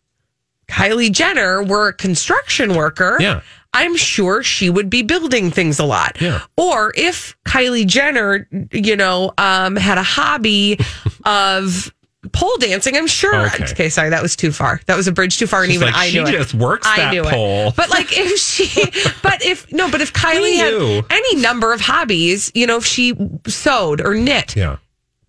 [0.68, 3.40] Kylie Jenner were a construction worker, Yeah.
[3.72, 6.16] I'm sure she would be building things a lot.
[6.18, 6.40] Yeah.
[6.56, 10.78] Or if Kylie Jenner, you know, um, had a hobby
[11.26, 11.92] of
[12.32, 13.34] pole dancing, I'm sure.
[13.34, 13.64] Oh, okay.
[13.64, 13.88] Okay.
[13.88, 14.80] sorry, that was too far.
[14.86, 16.32] That was a bridge too far, and even like, I "She knew it.
[16.32, 17.68] just works I that knew pole.
[17.68, 17.76] It.
[17.76, 18.66] But like, if she,
[19.22, 23.14] but if no, but if Kylie had any number of hobbies, you know, if she
[23.46, 24.76] sewed or knit, Yeah.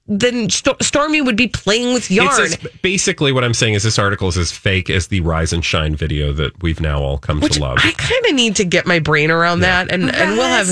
[0.07, 2.29] then Sto- Stormi would be playing with yarn.
[2.45, 5.51] It's as, basically what I'm saying is this article is as fake as the Rise
[5.53, 7.77] and Shine video that we've now all come which to love.
[7.83, 10.67] I kind of need to get my brain around that, and and we'll have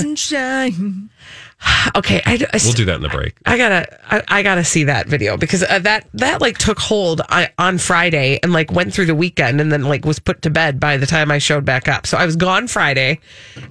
[1.96, 2.20] okay.
[2.26, 3.34] I, I, we'll do that in the break.
[3.46, 7.22] I gotta, I, I gotta see that video because uh, that that like took hold
[7.28, 10.50] on, on Friday and like went through the weekend and then like was put to
[10.50, 12.06] bed by the time I showed back up.
[12.06, 13.20] So I was gone Friday,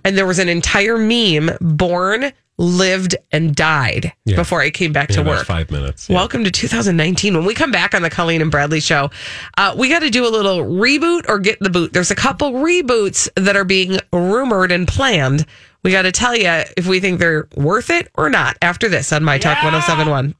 [0.04, 4.36] and there was an entire meme born, lived, and died Yeah.
[4.38, 5.46] before I came back In to work.
[5.46, 6.10] five minutes.
[6.10, 6.16] yeah.
[6.16, 7.36] Welcome to 2019.
[7.36, 9.12] When we come back on the Colleen and Bradley show,
[9.58, 11.94] uh, we got to do a little reboot or get the boot.
[11.94, 15.46] There's a couple reboots that are being rumored and planned.
[15.86, 19.14] We got to tell you if we think they're worth it or not after this
[19.14, 20.34] on My Talk 1071.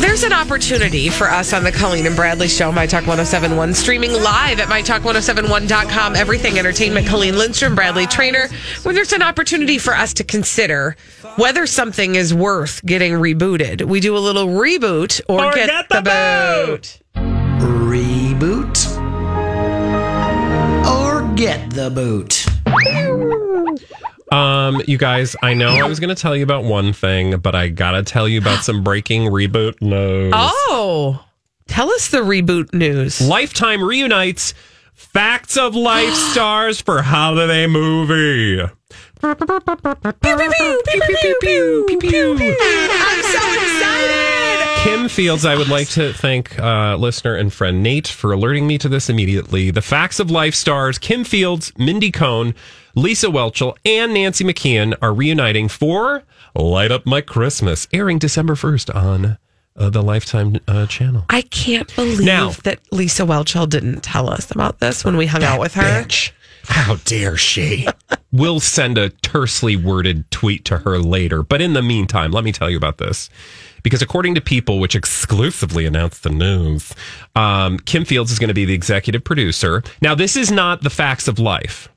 [0.00, 4.14] There's an opportunity for us on the Colleen and Bradley show, My Talk 1071, streaming
[4.14, 6.16] live at MyTalk1071.com.
[6.16, 8.48] Everything Entertainment, Colleen Lindstrom, Bradley Traynor,
[8.84, 10.96] where there's an opportunity for us to consider
[11.36, 13.82] whether something is worth getting rebooted.
[13.82, 17.02] We do a little reboot or, get, the, boot.
[17.66, 18.96] Reboot
[20.86, 22.46] or get the boot.
[24.32, 27.54] Um, you guys, I know I was going to tell you about one thing, but
[27.54, 30.32] I got to tell you about some breaking reboot news.
[30.34, 31.24] Oh,
[31.68, 33.20] tell us the reboot news.
[33.20, 34.52] Lifetime reunites
[34.94, 38.62] Facts of Life stars for holiday movie.
[42.60, 44.82] I'm so excited.
[44.82, 48.78] Kim Fields, I would like to thank uh, listener and friend Nate for alerting me
[48.78, 49.70] to this immediately.
[49.70, 52.54] The Facts of Life stars Kim Fields, Mindy Cohn,
[52.96, 56.22] Lisa Whelchel, and Nancy McKeon are reuniting for
[56.54, 59.38] Light Up My Christmas, airing December 1st on
[59.76, 61.26] uh, the Lifetime uh, channel.
[61.28, 65.44] I can't believe Now- that Lisa Whelchel didn't tell us about this when we hung
[65.44, 65.82] out with her.
[65.82, 66.30] Bitch.
[66.68, 67.86] How dare she?
[68.32, 71.42] we'll send a tersely worded tweet to her later.
[71.42, 73.28] But in the meantime, let me tell you about this.
[73.82, 76.92] Because according to People, which exclusively announced the news,
[77.36, 79.84] um, Kim Fields is going to be the executive producer.
[80.00, 81.88] Now, this is not the facts of life.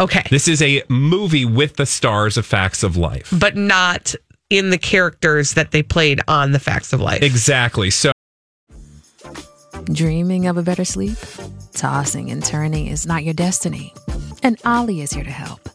[0.00, 0.22] Okay.
[0.30, 3.32] This is a movie with the stars of Facts of Life.
[3.38, 4.14] but not
[4.48, 7.22] in the characters that they played on the Facts of Life.
[7.22, 7.90] Exactly.
[7.90, 8.10] So
[9.92, 11.16] Dreaming of a better sleep?
[11.72, 13.94] Tossing and turning is not your destiny.
[14.42, 15.68] And Olly is here to help.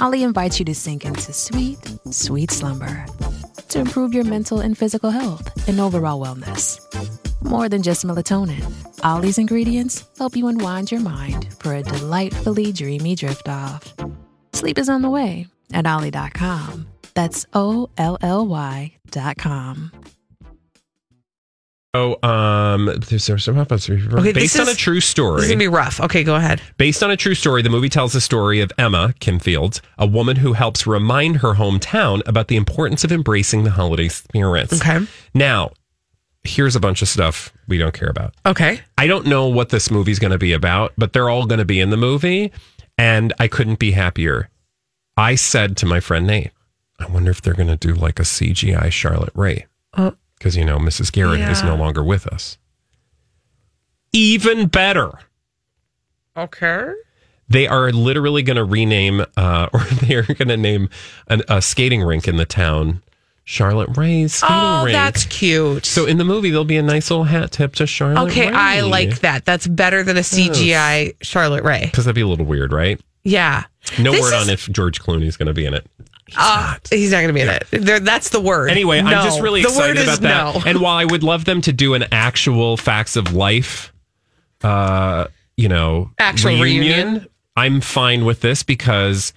[0.00, 1.78] Olly invites you to sink into sweet,
[2.10, 3.06] sweet slumber
[3.68, 6.80] to improve your mental and physical health and overall wellness.
[7.42, 8.64] More than just melatonin,
[9.04, 13.92] Olly's ingredients help you unwind your mind for a delightfully dreamy drift off.
[14.52, 16.86] Sleep is on the way at Olly.com.
[17.14, 19.92] That's O L L Y.com.
[21.94, 25.36] Oh, um, there's, there's some Okay, based on is- a true story.
[25.36, 26.00] This is gonna be rough.
[26.00, 26.62] Okay, go ahead.
[26.78, 30.06] Based on a true story, the movie tells the story of Emma Kim Fields, a
[30.06, 34.80] woman who helps remind her hometown about the importance of embracing the holiday spirits.
[34.80, 35.04] Okay.
[35.34, 35.72] Now,
[36.44, 38.34] here's a bunch of stuff we don't care about.
[38.46, 38.80] Okay.
[38.96, 41.64] I don't know what this movie's going to be about, but they're all going to
[41.66, 42.52] be in the movie,
[42.96, 44.48] and I couldn't be happier.
[45.18, 46.52] I said to my friend Nate,
[46.98, 49.66] I wonder if they're going to do like a CGI Charlotte Rae.
[49.94, 50.14] Oh.
[50.42, 51.12] Because, you know, Mrs.
[51.12, 52.58] Garrett is no longer with us.
[54.12, 55.12] Even better.
[56.36, 56.90] Okay.
[57.48, 60.88] They are literally going to rename, uh, or they are going to name
[61.28, 63.02] an, a skating rink in the town
[63.44, 64.94] Charlotte Rae's skating Oh, rink.
[64.94, 65.86] that's cute.
[65.86, 68.30] so in the movie, there'll be a nice little hat tip to Charlotte.
[68.32, 69.44] okay, I like that.
[69.44, 71.84] That's better than a CGI Charlotte Rae.
[71.86, 73.00] because that'd be a little weird, right?
[73.22, 73.62] Yeah.
[74.00, 75.86] No This word is- on if George Clooney's going to be in it.
[76.26, 76.40] He's Uh,
[76.72, 76.88] not.
[76.90, 77.66] he's not going to be in it.
[77.70, 78.70] There, that's the word.
[78.70, 79.10] Anyway, No.
[79.10, 80.54] I'm just really the excited about that.
[80.54, 80.62] No.
[80.66, 83.92] And while I would love them to do an actual facts of life,
[84.62, 87.26] uh, you know, Actual reunion.
[87.56, 89.32] I'm fine with this because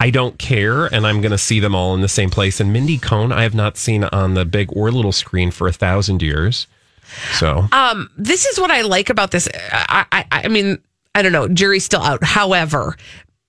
[0.00, 2.58] I don't care, and I'm going to see them all in the same place.
[2.58, 5.72] And Mindy Cohn, I have not seen on the big or little screen for a
[5.72, 6.66] thousand years.
[7.34, 9.48] So Um, this is what I like about this.
[9.72, 10.78] I, I, I mean,
[11.14, 11.48] I don't know.
[11.48, 12.24] Jury's still out.
[12.24, 12.96] However,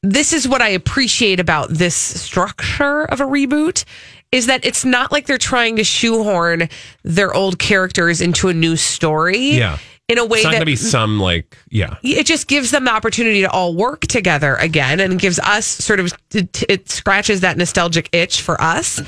[0.04, 3.86] this is what I appreciate about this structure of a reboot
[4.32, 6.70] is that it's not like they're trying to shoehorn
[7.04, 9.52] their old characters into a new story.
[9.52, 9.78] Yeah.
[10.08, 11.97] in a way It's not that to be some like yeah.
[12.04, 15.99] it just gives them the opportunity to all work together again and gives us sort
[15.99, 19.02] of it, it scratches that nostalgic itch for us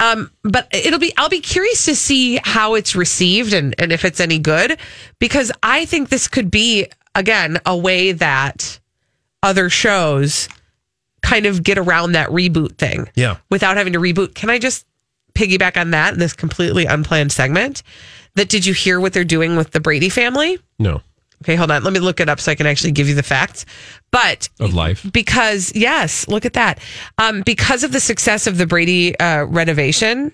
[0.00, 4.04] um, but it'll be i'll be curious to see how it's received and, and if
[4.04, 4.78] it's any good
[5.20, 8.80] because i think this could be again a way that
[9.42, 10.48] other shows
[11.22, 13.36] kind of get around that reboot thing Yeah.
[13.50, 14.86] without having to reboot can i just
[15.34, 17.82] piggyback on that in this completely unplanned segment
[18.34, 21.02] that did you hear what they're doing with the brady family No.
[21.44, 21.84] Okay, hold on.
[21.84, 23.64] Let me look it up so I can actually give you the facts.
[24.10, 25.06] But Of life.
[25.12, 26.80] because yes, look at that.
[27.16, 30.32] Um, because of the success of the Brady uh, renovation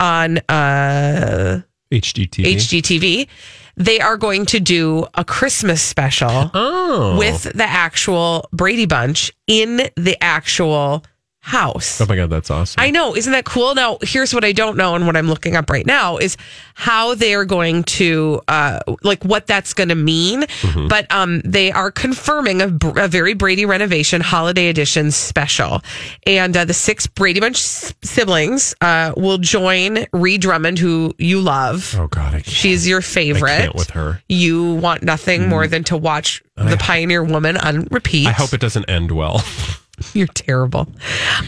[0.00, 1.60] on uh,
[1.92, 2.54] HGTV.
[2.54, 3.28] HGTV,
[3.76, 7.16] they are going to do a Christmas special Oh.
[7.18, 11.04] with the actual Brady Bunch in the actual
[11.46, 12.00] house.
[12.00, 12.74] Oh my god, that's awesome.
[12.82, 13.76] I know, isn't that cool?
[13.76, 16.36] Now, here's what I don't know, and what I'm looking up right now is
[16.74, 20.42] how they are going to, uh, like, what that's going to mean.
[20.42, 20.88] Mm-hmm.
[20.88, 25.82] But um, they are confirming a, a very Brady renovation holiday edition special,
[26.26, 31.94] and uh, the six Brady Bunch siblings uh, will join Ree Drummond, who you love.
[31.96, 33.52] oh god, I can't, She's your favorite.
[33.52, 34.20] I can't with her.
[34.28, 38.26] You want nothing more than to watch the Pioneer Woman on repeat.
[38.26, 39.44] I hope it doesn't end well.
[40.12, 40.88] You're terrible.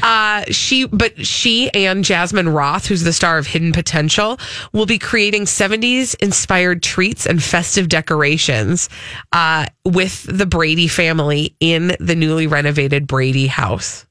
[0.03, 4.39] Uh, she, but she and Jasmine Roth, who's the star of Hidden Potential,
[4.73, 8.89] will be creating 70s inspired treats and festive decorations
[9.33, 14.07] uh, with the Brady family in the newly renovated Brady house.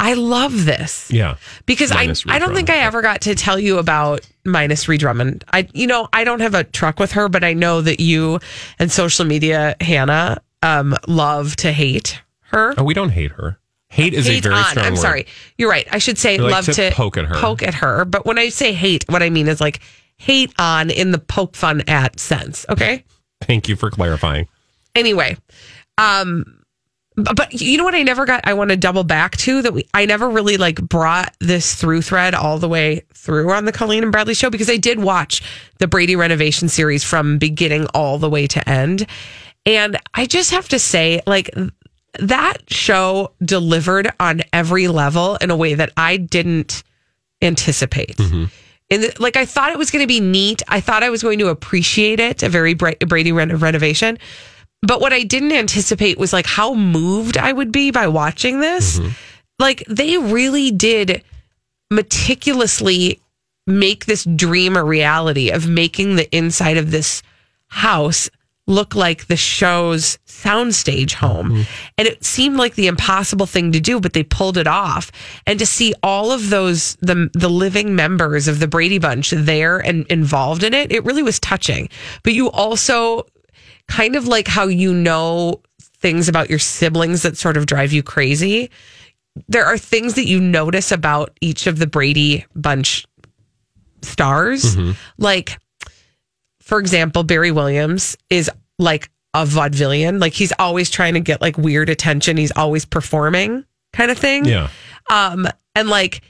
[0.00, 1.36] I love this yeah.
[1.66, 4.98] because I, Minus I don't think I ever got to tell you about minus Ree
[4.98, 5.44] Drummond.
[5.52, 8.40] I you know I don't have a truck with her, but I know that you
[8.80, 12.20] and social media Hannah um, love to hate
[12.50, 12.74] her.
[12.76, 13.58] Oh, we don't hate her.
[13.94, 14.64] Hate is hate a very on.
[14.64, 15.00] strong I'm word.
[15.00, 15.26] sorry.
[15.56, 15.86] You're right.
[15.92, 17.34] I should say like love to to, poke at her.
[17.36, 18.04] Poke at her.
[18.04, 19.80] But when I say hate, what I mean is like
[20.16, 22.66] hate on in the poke fun at sense.
[22.68, 23.04] Okay.
[23.42, 24.48] Thank you for clarifying.
[24.96, 25.36] Anyway,
[25.96, 26.64] um,
[27.16, 27.94] but, but you know what?
[27.94, 28.40] I never got.
[28.44, 29.72] I want to double back to that.
[29.72, 33.72] We I never really like brought this through thread all the way through on the
[33.72, 35.40] Colleen and Bradley show because I did watch
[35.78, 39.06] the Brady renovation series from beginning all the way to end,
[39.64, 41.50] and I just have to say, like
[42.20, 46.82] that show delivered on every level in a way that I didn't
[47.42, 48.18] anticipate.
[48.90, 50.62] And the, like I thought it was going to be neat.
[50.68, 54.18] I thought I was going to appreciate it, a very Bra- Brady ren- renovation.
[54.82, 58.98] But what I didn't anticipate was like how moved I would be by watching this.
[58.98, 59.12] Mm-hmm.
[59.58, 61.22] Like they really did
[61.90, 63.20] meticulously
[63.66, 67.22] make this dream a reality of making the inside of this
[67.68, 68.28] house
[68.66, 71.50] look like the show's soundstage home.
[71.50, 71.62] Mm-hmm.
[71.98, 75.12] And it seemed like the impossible thing to do, but they pulled it off.
[75.46, 79.78] And to see all of those the the living members of the Brady Bunch there
[79.78, 81.88] and involved in it, it really was touching.
[82.22, 83.26] But you also
[83.88, 88.02] kind of like how you know things about your siblings that sort of drive you
[88.02, 88.70] crazy.
[89.48, 93.06] There are things that you notice about each of the Brady Bunch
[94.02, 94.76] stars.
[94.76, 94.92] Mm-hmm.
[95.18, 95.58] Like,
[96.64, 100.20] for example, Barry Williams is like a vaudevillian.
[100.20, 102.38] Like he's always trying to get like weird attention.
[102.38, 104.46] He's always performing kind of thing.
[104.46, 104.70] Yeah.
[105.10, 106.22] Um, and like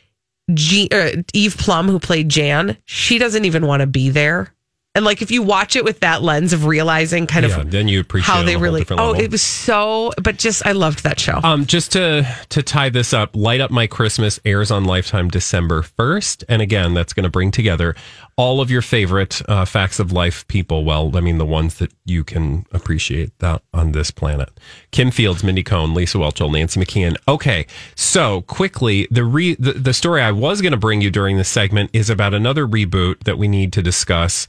[0.52, 4.52] G- uh, Eve Plumb, who played Jan, she doesn't even want to be there.
[4.96, 7.60] And like if you watch it with that lens of realizing kind yeah.
[7.60, 9.14] of Then you appreciate how they on a whole really oh level.
[9.20, 11.40] it was so but just I loved that show.
[11.42, 15.82] Um, just to to tie this up, Light Up My Christmas airs on Lifetime December
[15.82, 17.96] first, and again, that's going to bring together
[18.36, 20.84] all of your favorite uh, facts of life people.
[20.84, 24.50] Well, I mean, the ones that you can appreciate that on this planet.
[24.90, 27.16] Kim Fields, Mindy Cohn, Lisa Whelchel, Nancy McKeon.
[27.28, 31.36] Okay, so quickly, the re the, the story I was going to bring you during
[31.36, 34.48] this segment is about another reboot that we need to discuss,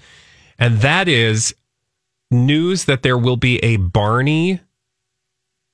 [0.58, 1.54] and that is
[2.32, 4.62] news that there will be a Barney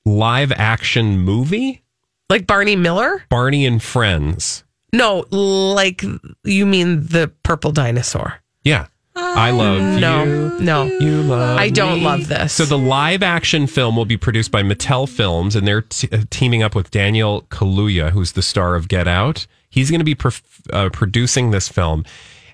[0.04, 1.82] live action movie.
[2.28, 3.24] like Barney Miller?
[3.28, 4.64] Barney and Friends.
[4.92, 6.02] No, like
[6.44, 8.34] you mean the purple dinosaur.
[8.62, 8.86] Yeah.
[9.14, 10.58] I love No, you.
[10.60, 10.84] no.
[10.84, 12.04] You love I don't me.
[12.04, 12.52] love this.
[12.54, 16.18] So the live action film will be produced by Mattel Films, and they're t- uh,
[16.30, 19.46] teaming up with Daniel Kaluuya, who's the star of Get Out.
[19.70, 22.04] He's going to be prof- uh, producing this film.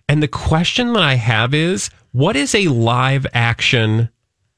[0.09, 4.09] And the question that I have is, what is a live action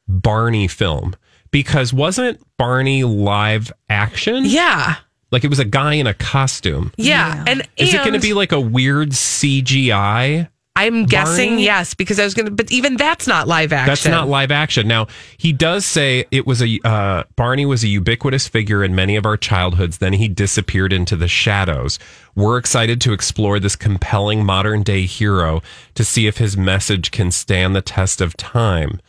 [0.08, 1.16] Barney film?
[1.50, 4.44] Because wasn't Barney live action?
[4.46, 4.96] Yeah.
[5.30, 6.92] Like it was a guy in a costume.
[6.96, 7.44] Yeah.
[7.46, 10.48] And Is it going to be like a weird CGI?
[10.76, 11.64] I'm guessing Barney?
[11.64, 13.90] yes, because I was gonna but even that's not live action.
[13.90, 14.86] That's not live action.
[14.86, 19.16] Now he does say it was a uh, Barney was a ubiquitous figure in many
[19.16, 19.98] of our childhoods.
[19.98, 21.98] Then he disappeared into the shadows.
[22.36, 25.60] We're excited to explore this compelling modern day hero
[25.96, 29.00] to see if his message can stand the test of time.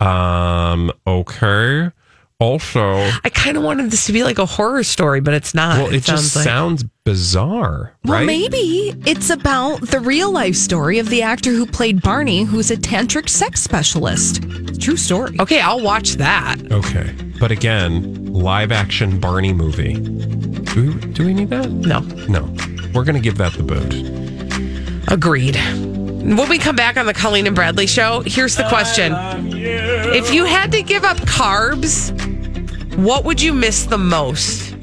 [0.00, 1.90] Um, okay.
[2.40, 2.82] Also,
[3.24, 5.78] I kind of wanted this to be like a horror story, but it's not.
[5.78, 8.26] well, it, just like- sounds bizarre, Well, right?
[8.26, 12.76] maybe it's about the real life story of the actor who played Barney, who's a
[12.76, 14.42] tantric sex specialist.
[14.80, 15.36] True story.
[15.38, 16.56] Okay, I'll watch that.
[16.72, 19.94] Okay, but again, live action Barney movie.
[19.94, 21.70] Do we, do we need that?
[21.70, 22.00] No.
[22.28, 22.52] No,
[22.92, 25.12] we're gonna give that the boot.
[25.12, 25.56] Agreed.
[26.24, 29.12] When we come back on the Colleen and Bradley show, here's the question.
[29.44, 32.12] If you had to give up carbs,
[32.96, 34.74] what would you miss the most?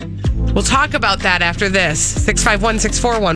[0.54, 2.00] We'll talk about that after this.
[2.00, 3.34] 651 641.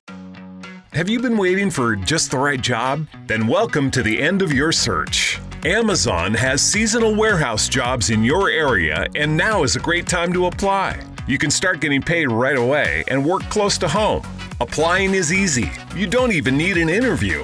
[0.94, 3.08] Have you been waiting for just the right job?
[3.26, 5.40] Then welcome to the end of your search.
[5.64, 10.46] Amazon has seasonal warehouse jobs in your area, and now is a great time to
[10.46, 11.02] apply.
[11.28, 14.22] You can start getting paid right away and work close to home.
[14.62, 15.72] Applying is easy.
[15.96, 17.44] You don't even need an interview.